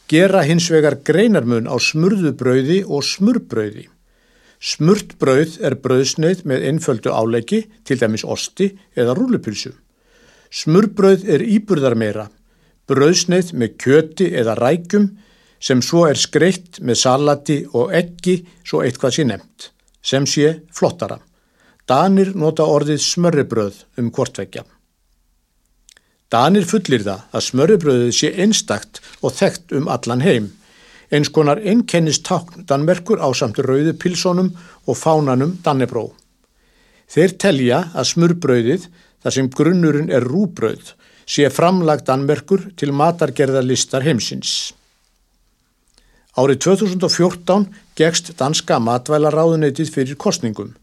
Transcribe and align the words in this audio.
gera 0.07 0.45
hins 0.47 0.69
vegar 0.71 1.01
greinarmun 1.03 1.67
á 1.67 1.75
smurðubröði 1.75 2.85
og 2.87 3.03
smurbröði. 3.03 3.89
Smurt 4.63 5.17
brauð 5.19 5.59
er 5.59 5.75
brauðsneið 5.83 6.45
með 6.47 6.63
einföldu 6.71 7.11
áleggi, 7.11 7.65
til 7.83 7.99
dæmis 7.99 8.23
osti 8.23 8.71
eða 8.95 9.19
rúlupilsu. 9.19 9.75
Smurbröð 10.47 11.27
er 11.27 11.43
íburðar 11.43 11.99
meira, 11.99 12.29
brauðsneið 12.87 13.51
með 13.51 13.77
kjöti 13.83 14.31
eða 14.31 14.55
rækjum 14.63 15.11
sem 15.59 15.83
svo 15.83 16.07
er 16.07 16.15
skreitt 16.15 16.79
með 16.79 17.03
salati 17.03 17.63
og 17.75 17.91
eggi 17.91 18.45
svo 18.63 18.85
eitthvað 18.85 19.19
sé 19.19 19.27
nefnt 19.27 19.74
sem 20.05 20.27
sé 20.29 20.59
flottara. 20.73 21.17
Danir 21.89 22.33
nota 22.37 22.65
orðið 22.65 23.01
smörribröð 23.03 23.81
um 24.01 24.11
hvortvekja. 24.13 24.63
Danir 26.33 26.65
fullir 26.65 27.03
það 27.05 27.25
að 27.37 27.45
smörribröðið 27.47 28.13
sé 28.17 28.31
einstakt 28.41 29.01
og 29.21 29.35
þekkt 29.37 29.75
um 29.77 29.89
allan 29.93 30.23
heim, 30.25 30.47
eins 31.13 31.29
konar 31.29 31.61
einkennist 31.61 32.25
tákn 32.25 32.65
Danmerkur 32.69 33.21
á 33.21 33.29
samt 33.37 33.61
rauðu 33.61 33.93
pilsónum 34.01 34.49
og 34.89 34.97
fánanum 34.97 35.59
Dannebró. 35.65 36.09
Þeir 37.05 37.35
telja 37.37 37.83
að 37.93 38.09
smurbröðið, 38.15 38.87
þar 39.21 39.35
sem 39.37 39.51
grunnurinn 39.53 40.09
er 40.09 40.25
rúbröð, 40.25 40.95
sé 41.29 41.49
framlagt 41.53 42.09
Danmerkur 42.09 42.71
til 42.77 42.93
matargerðarlistar 42.93 44.05
heimsins. 44.05 44.73
Árið 46.35 46.65
2014 46.65 47.69
gegst 47.95 48.33
danska 48.35 48.75
matvælaráðuneytið 48.83 49.91
fyrir 49.93 50.17
kostningum. 50.19 50.73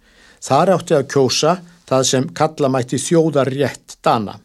Þar 0.41 0.78
átti 0.78 0.97
að 0.97 1.11
kjósa 1.12 1.58
það 1.91 2.06
sem 2.08 2.28
kalla 2.33 2.70
mætti 2.72 2.97
þjóðarrétt 2.97 3.98
dana. 4.00 4.39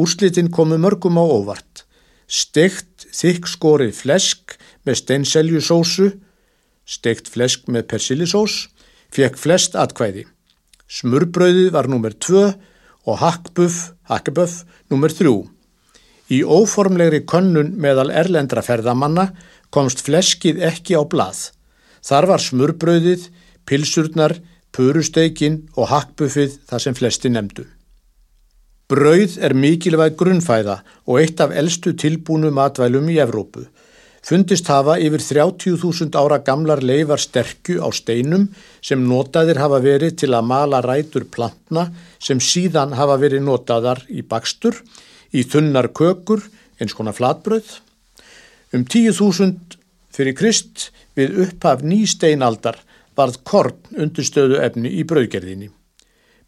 Úrslitin 0.00 0.48
komu 0.48 0.78
mörgum 0.80 1.20
á 1.20 1.24
óvart. 1.24 1.84
Stegt 2.24 3.04
þykk 3.12 3.50
skorið 3.52 3.92
flesk 3.92 4.56
með 4.88 5.02
steinseljusósu, 5.02 6.08
stegt 6.88 7.28
flesk 7.28 7.68
með 7.68 7.90
persillisós, 7.92 8.70
fekk 9.12 9.36
flest 9.36 9.76
atkvæði. 9.76 10.24
Smurbröðið 10.88 11.74
var 11.76 11.92
nummer 11.92 12.16
2 12.16 12.46
og 13.04 13.20
hakkbuff, 13.20 13.92
hakkeböff, 14.08 14.62
nummer 14.88 15.12
3. 15.12 15.28
Í 16.32 16.40
óformlegri 16.42 17.24
könnun 17.28 17.74
meðal 17.82 18.08
erlendra 18.14 18.62
ferðamanna 18.64 19.28
komst 19.74 20.00
fleskið 20.06 20.62
ekki 20.64 20.96
á 20.96 21.02
blað. 21.04 21.50
Þar 22.02 22.28
var 22.32 22.42
smurbröðið, 22.42 23.28
pilsurnar, 23.68 24.38
purusteikin 24.72 25.62
og 25.76 25.90
hakkbuffið 25.92 26.58
þar 26.70 26.84
sem 26.86 26.96
flesti 26.96 27.30
nefndu. 27.32 27.66
Brauð 28.92 29.38
er 29.40 29.54
mikilvæg 29.56 30.16
grunnfæða 30.20 30.80
og 31.08 31.20
eitt 31.20 31.40
af 31.40 31.52
eldstu 31.56 31.94
tilbúnu 31.96 32.50
matvælum 32.52 33.08
í 33.12 33.20
Evrópu. 33.22 33.64
Fundist 34.22 34.68
hafa 34.70 34.98
yfir 35.02 35.22
30.000 35.24 36.14
ára 36.14 36.38
gamlar 36.46 36.82
leifar 36.84 37.18
sterkju 37.18 37.80
á 37.82 37.88
steinum 37.90 38.44
sem 38.84 39.00
notaðir 39.08 39.58
hafa 39.58 39.80
verið 39.82 40.18
til 40.22 40.30
að 40.36 40.46
mala 40.50 40.82
rætur 40.84 41.24
plantna 41.26 41.88
sem 42.22 42.38
síðan 42.38 42.94
hafa 42.94 43.16
verið 43.18 43.42
notaðar 43.48 44.04
í 44.12 44.22
bakstur, 44.22 44.76
í 45.32 45.44
þunnar 45.48 45.90
kökur, 45.96 46.44
eins 46.80 46.94
konar 46.96 47.16
flatbröð. 47.16 47.78
Um 48.72 48.84
10.000 48.84 49.78
fyrir 50.12 50.36
Krist 50.36 50.90
við 51.16 51.38
upphaf 51.46 51.84
nýsteinaldar 51.84 52.80
varð 53.16 53.40
korn 53.48 53.78
undirstöðu 53.92 54.60
efni 54.64 54.92
í 55.00 55.04
brauðgerðinni. 55.08 55.70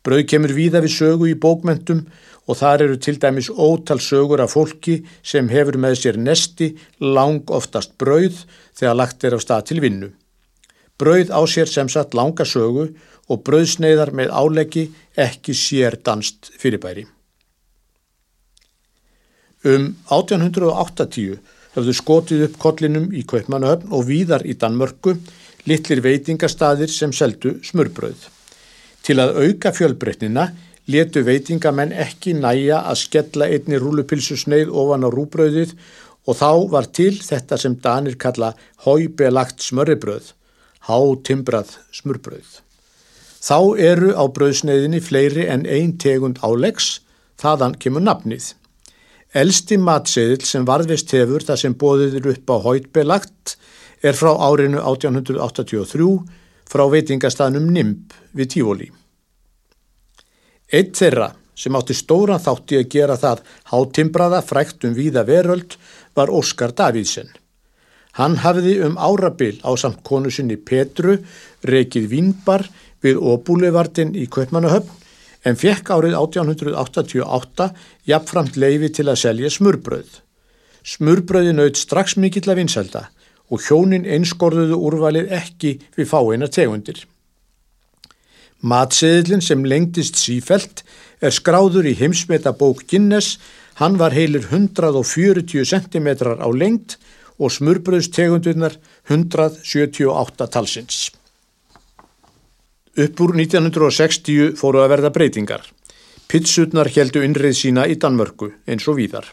Brauð 0.05 0.27
kemur 0.29 0.53
víða 0.53 0.83
við 0.85 0.93
sögu 0.99 1.31
í 1.31 1.39
bókmentum 1.41 2.03
og 2.45 2.59
þar 2.61 2.85
eru 2.87 2.99
til 3.01 3.17
dæmis 3.21 3.49
ótal 3.49 4.01
sögur 4.05 4.43
af 4.45 4.53
fólki 4.53 4.99
sem 5.25 5.49
hefur 5.49 5.79
með 5.81 5.97
sér 6.03 6.21
nesti 6.21 6.75
lang 7.01 7.49
oftast 7.49 7.97
brauð 8.01 8.45
þegar 8.77 9.01
lagt 9.01 9.25
er 9.25 9.37
á 9.37 9.41
stað 9.41 9.71
til 9.71 9.81
vinnu. 9.85 10.13
Brauð 11.01 11.33
á 11.33 11.41
sér 11.49 11.73
sem 11.73 11.89
sagt 11.89 12.15
langa 12.15 12.45
sögu 12.45 12.91
og 13.33 13.43
brauðsneiðar 13.49 14.13
með 14.13 14.37
áleggi 14.37 14.87
ekki 15.17 15.57
sér 15.57 15.97
danst 16.05 16.53
fyrirbæri. 16.61 17.09
Um 19.65 19.95
1880 20.13 21.39
höfðu 21.75 21.95
skotið 21.97 22.43
upp 22.49 22.59
kollinum 22.61 23.09
í 23.17 23.23
Kaupmannahöfn 23.25 23.95
og 23.97 24.07
víðar 24.11 24.45
í 24.45 24.53
Danmörku 24.61 25.15
litlir 25.65 26.03
veitingastadir 26.05 26.91
sem 26.93 27.13
seldu 27.17 27.57
smurbröð. 27.65 28.27
Til 29.05 29.17
að 29.23 29.39
auka 29.41 29.73
fjölbreytnina 29.73 30.51
letu 30.93 31.23
veitingamenn 31.25 31.95
ekki 31.97 32.35
næja 32.37 32.83
að 32.85 33.01
skella 33.07 33.49
einni 33.49 33.81
rúlupilsu 33.81 34.37
sneið 34.37 34.73
ofan 34.73 35.07
á 35.07 35.09
rúbröðið 35.13 35.73
og 36.29 36.39
þá 36.39 36.51
var 36.73 36.89
til 36.97 37.15
þetta 37.25 37.59
sem 37.61 37.77
Danir 37.81 38.19
kalla 38.21 38.53
hóibelagt 38.85 39.65
smörribröð, 39.65 40.33
hátimbrað 40.89 41.79
smurbröð. 41.93 42.61
Þá 43.45 43.59
eru 43.81 44.13
á 44.17 44.25
bröðsneiðinni 44.29 45.01
fleiri 45.05 45.49
en 45.53 45.67
ein 45.69 45.97
tegund 46.01 46.41
álegs, 46.45 47.01
þaðan 47.41 47.77
kemur 47.81 48.05
nafnið. 48.05 48.53
Elsti 49.35 49.75
matseðil 49.83 50.45
sem 50.47 50.67
varðvist 50.67 51.11
hefur 51.11 51.43
það 51.43 51.59
sem 51.59 51.73
bóðiður 51.75 52.29
upp 52.37 52.51
á 52.55 52.57
hóitbelagt 52.69 53.57
er 54.07 54.15
frá 54.15 54.31
árinu 54.31 54.79
1883 54.79 56.07
frá 56.71 56.85
veitingastafnum 56.93 57.67
Nimb 57.75 58.15
við 58.31 58.53
Tífóli. 58.55 58.87
Eitt 60.71 60.95
þeirra 61.01 61.33
sem 61.59 61.75
átti 61.75 61.97
stóran 61.99 62.43
þátti 62.43 62.79
að 62.79 62.91
gera 62.95 63.19
það 63.19 63.43
hátimbraða 63.73 64.43
frækt 64.47 64.87
um 64.87 64.95
víða 64.95 65.27
veröld 65.27 65.75
var 66.15 66.31
Óskar 66.31 66.71
Davíðsen. 66.71 67.31
Hann 68.15 68.39
hafði 68.45 68.79
um 68.87 68.95
árabil 68.95 69.59
á 69.67 69.75
samt 69.75 70.05
konu 70.07 70.31
sinni 70.31 70.57
Petru 70.57 71.19
reikið 71.67 72.07
Vínbar 72.13 72.69
við 73.03 73.19
Óbúlevartin 73.19 74.15
í 74.15 74.29
Kaupmannahöfn 74.31 75.03
en 75.45 75.59
fekk 75.61 75.93
árið 75.95 76.17
1888 76.19 77.71
jafnframt 78.09 78.57
leifi 78.61 78.91
til 78.99 79.09
að 79.11 79.21
selja 79.23 79.51
smurbröð. 79.53 80.21
Smurbröði 80.85 81.55
naut 81.57 81.81
strax 81.81 82.17
mikill 82.21 82.51
af 82.53 82.59
vinselda 82.61 83.09
og 83.53 83.61
hjónin 83.65 84.07
einskorðuðu 84.09 84.79
úrvalið 84.89 85.33
ekki 85.37 85.77
við 85.97 86.09
fáeina 86.11 86.49
tegundir. 86.49 87.05
Matseðilin 88.65 89.45
sem 89.45 89.65
lengtist 89.69 90.17
sífelt 90.17 90.83
er 91.21 91.35
skráður 91.35 91.89
í 91.91 91.97
heimsmetabók 91.99 92.87
Guinness, 92.89 93.37
hann 93.77 93.99
var 94.01 94.17
heilir 94.17 94.47
140 94.49 95.69
cm 95.69 96.09
á 96.41 96.49
lengt 96.49 96.97
og 97.37 97.53
smurbröðstegundunar 97.53 98.79
178 99.11 100.49
talsins. 100.49 101.11
Upp 102.95 103.21
úr 103.25 103.33
1960 103.35 104.53
fóru 104.55 104.79
að 104.79 104.93
verða 104.93 105.11
breytingar. 105.11 105.65
Pitsutnar 106.31 106.87
heldu 106.95 107.25
innreið 107.27 107.57
sína 107.59 107.89
í 107.91 107.97
Danmörku 107.99 108.53
eins 108.71 108.87
og 108.87 109.01
víðar. 109.01 109.27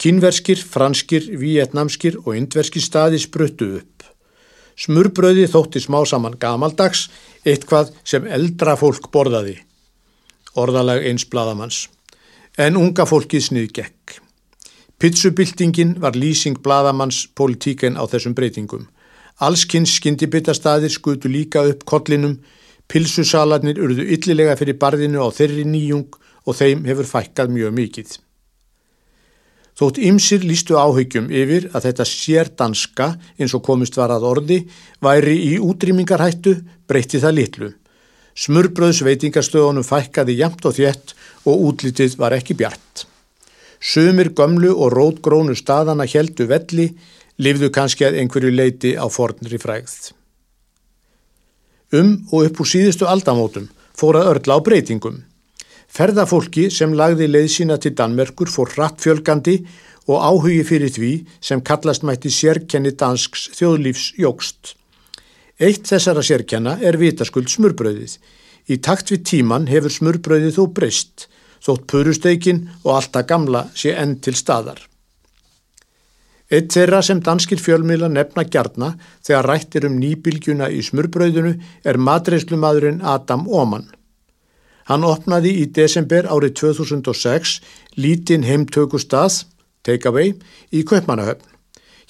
Kínverskir, 0.00 0.60
franskir, 0.60 1.24
vietnamskir 1.40 2.18
og 2.26 2.36
indverskir 2.36 2.84
staði 2.84 3.20
spruttu 3.20 3.70
upp. 3.78 4.04
Smurbröði 4.76 5.46
þótti 5.48 5.80
smá 5.80 5.98
saman 6.08 6.36
gamaldags, 6.40 7.08
eitthvað 7.44 7.94
sem 8.04 8.28
eldra 8.28 8.76
fólk 8.80 9.08
borðaði. 9.12 9.56
Orðalag 10.60 11.04
eins 11.08 11.24
bladamanns. 11.24 11.86
En 12.60 12.76
unga 12.76 13.08
fólkið 13.08 13.46
snið 13.48 13.74
gekk. 13.80 14.20
Pitsubildingin 15.00 15.96
var 16.04 16.16
lýsing 16.16 16.60
bladamanns 16.60 17.26
politíken 17.32 17.96
á 17.96 18.04
þessum 18.04 18.36
breytingum. 18.36 18.88
Allskynns 19.40 19.96
skyndibitastaðir 19.96 20.92
skutu 20.92 21.32
líka 21.32 21.64
upp 21.64 21.86
kollinum 21.88 22.42
Pilsusalarnir 22.90 23.78
urðu 23.78 24.08
yllilega 24.16 24.56
fyrir 24.58 24.78
barðinu 24.80 25.22
á 25.22 25.28
þeirri 25.30 25.62
nýjung 25.68 26.16
og 26.46 26.56
þeim 26.58 26.82
hefur 26.88 27.06
fækkað 27.06 27.54
mjög 27.54 27.76
mikið. 27.76 28.16
Þótt 29.80 30.00
ymsir 30.04 30.42
lístu 30.44 30.76
áhyggjum 30.76 31.30
yfir 31.32 31.70
að 31.70 31.86
þetta 31.86 32.06
sérdanska 32.08 33.06
eins 33.38 33.54
og 33.56 33.62
komist 33.64 33.94
var 33.96 34.12
að 34.12 34.26
orði 34.28 34.58
væri 35.00 35.36
í 35.46 35.54
útrýmingarhættu 35.62 36.56
breytti 36.90 37.22
það 37.22 37.36
litlu. 37.38 37.70
Smurbröðs 38.36 39.00
veitingastöðunum 39.06 39.86
fækkaði 39.86 40.36
jamt 40.42 40.66
og 40.68 40.76
þétt 40.76 41.14
og 41.48 41.64
útlitið 41.70 42.18
var 42.20 42.36
ekki 42.36 42.58
bjart. 42.60 43.06
Sumir 43.80 44.34
gömlu 44.36 44.74
og 44.74 44.92
rótgrónu 44.92 45.56
staðana 45.56 46.04
heldu 46.04 46.44
velli, 46.50 46.90
lifðu 47.40 47.70
kannski 47.72 48.04
að 48.04 48.20
einhverju 48.20 48.52
leiti 48.52 48.96
á 49.00 49.08
fornri 49.08 49.56
frægð. 49.60 50.12
Um 51.92 52.20
og 52.30 52.46
upp 52.46 52.60
úr 52.62 52.68
síðustu 52.70 53.08
aldamótum 53.10 53.68
fóra 53.98 54.22
örla 54.30 54.56
á 54.56 54.60
breytingum. 54.62 55.22
Ferðafólki 55.90 56.68
sem 56.70 56.92
lagði 56.94 57.26
leið 57.28 57.48
sína 57.50 57.76
til 57.82 57.96
Danmerkur 57.98 58.48
fór 58.48 58.70
hrattfjölgandi 58.76 59.56
og 60.06 60.22
áhugi 60.22 60.62
fyrir 60.66 60.92
því 60.94 61.10
sem 61.42 61.62
kallast 61.66 62.06
mætti 62.06 62.30
sérkenni 62.30 62.94
dansks 62.94 63.48
þjóðlífs 63.58 64.12
jógst. 64.22 64.76
Eitt 65.60 65.90
þessara 65.90 66.22
sérkenna 66.24 66.78
er 66.80 66.96
vitaskuld 67.00 67.50
smurbröðið. 67.52 68.16
Í 68.70 68.78
takt 68.78 69.10
við 69.12 69.26
tíman 69.32 69.66
hefur 69.68 69.92
smurbröðið 69.92 70.56
þó 70.56 70.64
breyst, 70.78 71.26
þótt 71.60 71.88
purusteikin 71.90 72.68
og 72.84 72.94
alltaf 73.00 73.26
gamla 73.26 73.66
sé 73.74 73.92
enn 73.98 74.20
til 74.24 74.38
staðar. 74.38 74.89
Eitt 76.50 76.74
þeirra 76.74 76.98
sem 77.06 77.20
danskir 77.22 77.60
fjölmiðla 77.62 78.08
nefna 78.10 78.42
gjarna 78.42 78.90
þegar 79.22 79.46
rættir 79.52 79.86
um 79.86 80.00
nýbylgjuna 80.02 80.66
í 80.74 80.80
smurbröðinu 80.82 81.52
er 81.86 81.98
matreyslumadurinn 82.02 83.04
Adam 83.06 83.46
Oman. 83.46 83.86
Hann 84.90 85.06
opnaði 85.06 85.52
í 85.62 85.68
desember 85.70 86.26
árið 86.26 86.56
2006 86.64 87.60
lítinn 87.94 88.42
heimtökustað, 88.42 89.44
takeaway, 89.86 90.34
í 90.74 90.82
Kaupmannahöfn. 90.82 91.46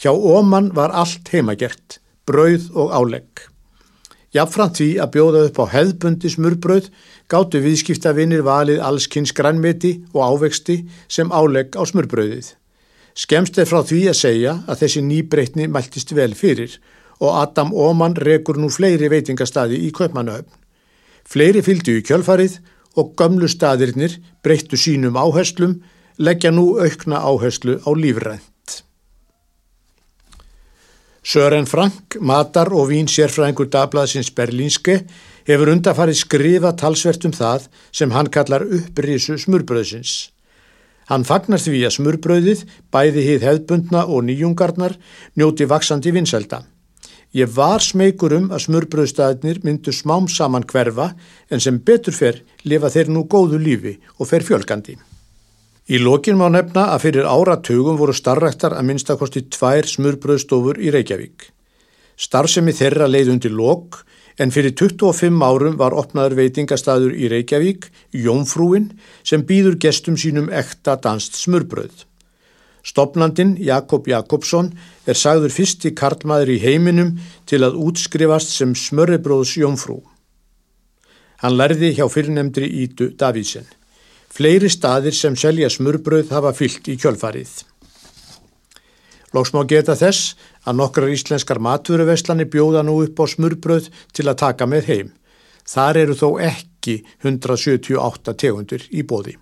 Hjá 0.00 0.14
Oman 0.16 0.70
var 0.72 0.94
allt 0.96 1.28
heimagert 1.28 1.98
brauð 2.24 2.70
og 2.72 2.94
álegg. 2.96 3.44
Jafnframt 4.32 4.78
því 4.78 4.88
að 5.02 5.12
bjóða 5.16 5.42
upp 5.50 5.60
á 5.60 5.64
hefðbundi 5.74 6.30
smurbrauð 6.32 6.88
gáttu 7.28 7.60
viðskiptavinir 7.60 8.46
valið 8.46 8.80
allskynns 8.86 9.34
grænmeti 9.36 9.98
og 10.14 10.22
ávexti 10.24 10.80
sem 11.10 11.28
álegg 11.28 11.76
á 11.76 11.82
smurbrauðið. 11.84 12.54
Skemst 13.14 13.58
er 13.58 13.68
frá 13.68 13.82
því 13.86 14.00
að 14.10 14.18
segja 14.20 14.56
að 14.70 14.82
þessi 14.84 15.02
nýbreytni 15.04 15.68
mæltist 15.68 16.14
vel 16.16 16.32
fyrir 16.38 16.76
og 17.20 17.36
Adam 17.42 17.72
Óman 17.74 18.16
rekur 18.16 18.58
nú 18.60 18.70
fleiri 18.72 19.10
veitingastadi 19.12 19.80
í 19.86 19.90
Kaupmannahöfn. 19.92 20.50
Fleiri 21.30 21.62
fylgdu 21.62 21.98
í 21.98 22.04
kjölfarið 22.06 22.60
og 22.98 23.12
gömlu 23.18 23.48
staðirinnir 23.50 24.16
breyttu 24.42 24.78
sínum 24.80 25.18
áherslum, 25.20 25.80
leggja 26.18 26.50
nú 26.50 26.80
aukna 26.80 27.20
áherslu 27.22 27.78
á 27.84 27.90
lífrænt. 27.94 28.46
Sören 31.22 31.68
Frank, 31.68 32.16
matar 32.20 32.72
og 32.72 32.88
vín 32.88 33.08
sérfræðingur 33.10 33.68
dagblaðsins 33.70 34.32
Berlínske 34.32 35.02
hefur 35.46 35.70
undarfarið 35.74 36.16
skrifa 36.22 36.72
talsvert 36.72 37.26
um 37.28 37.34
það 37.36 37.68
sem 37.92 38.10
hann 38.16 38.30
kallar 38.32 38.64
upprísu 38.64 39.36
smurbröðsins. 39.38 40.30
Hann 41.10 41.26
fagnar 41.26 41.58
því 41.58 41.80
að 41.88 41.96
smurbröðið, 41.96 42.60
bæði 42.94 43.22
hið 43.26 43.46
hefðbundna 43.48 44.04
og 44.06 44.22
nýjungarnar, 44.28 44.94
njóti 45.34 45.66
vaksandi 45.66 46.12
vinselda. 46.14 46.62
Ég 47.34 47.50
var 47.54 47.82
smeykur 47.82 48.32
um 48.34 48.48
að 48.54 48.64
smurbröðstæðinir 48.64 49.60
myndu 49.66 49.94
smám 49.94 50.26
saman 50.30 50.66
hverfa 50.70 51.12
en 51.50 51.62
sem 51.62 51.78
betur 51.82 52.14
fer 52.14 52.40
lifa 52.66 52.90
þeir 52.90 53.10
nú 53.14 53.24
góðu 53.30 53.58
lífi 53.58 53.96
og 54.18 54.30
fer 54.30 54.46
fjölgandi. 54.46 54.96
Í 55.90 55.98
lokin 55.98 56.38
má 56.38 56.46
nefna 56.50 56.88
að 56.94 57.04
fyrir 57.06 57.26
áratugum 57.26 57.98
voru 57.98 58.14
starræktar 58.14 58.76
að 58.78 58.86
minnstakosti 58.86 59.44
tvær 59.50 59.86
smurbröðstofur 59.90 60.78
í 60.78 60.90
Reykjavík. 60.94 61.48
Starfsemi 62.14 62.74
þeirra 62.74 63.10
leið 63.10 63.32
undir 63.34 63.54
lok 63.54 64.04
en 64.40 64.52
fyrir 64.54 64.72
25 64.72 65.42
árum 65.44 65.76
var 65.80 65.92
opnaður 65.92 66.38
veitingastadur 66.38 67.12
í 67.12 67.28
Reykjavík, 67.28 67.90
Jónfrúin, 68.16 68.94
sem 69.22 69.44
býður 69.44 69.76
gestum 69.84 70.16
sínum 70.16 70.48
ekta 70.48 70.96
danst 70.96 71.36
smurbröð. 71.36 72.06
Stopnandin 72.80 73.58
Jakob 73.60 74.08
Jakobsson 74.08 74.70
er 75.04 75.18
sagður 75.18 75.52
fyrsti 75.52 75.92
karlmaður 75.92 76.54
í 76.54 76.60
heiminum 76.62 77.18
til 77.44 77.60
að 77.66 77.76
útskrifast 77.84 78.54
sem 78.56 78.72
smörrebróðs 78.72 79.58
Jónfrú. 79.60 80.00
Hann 81.44 81.56
lærði 81.60 81.92
hjá 81.96 82.06
fyrirnemndri 82.08 82.68
Ítu 82.84 83.12
Davíðsen. 83.20 83.68
Fleiri 84.30 84.70
staðir 84.72 85.16
sem 85.16 85.36
selja 85.36 85.68
smurbröð 85.72 86.32
hafa 86.32 86.54
fyllt 86.56 86.88
í 86.88 86.96
kjölfarið. 87.00 87.69
Lóks 89.36 89.52
má 89.54 89.62
geta 89.68 89.94
þess 89.98 90.34
að 90.66 90.80
nokkrar 90.80 91.12
íslenskar 91.14 91.60
matvöruveslani 91.62 92.48
bjóða 92.50 92.82
nú 92.86 92.96
upp 93.04 93.22
á 93.22 93.24
smurbröð 93.30 93.90
til 94.16 94.26
að 94.26 94.40
taka 94.42 94.66
með 94.66 94.90
heim. 94.90 95.12
Þar 95.70 96.02
eru 96.02 96.16
þó 96.18 96.28
ekki 96.42 96.96
178 97.22 98.34
tegundur 98.34 98.86
í 98.90 99.06
bóði. 99.06 99.36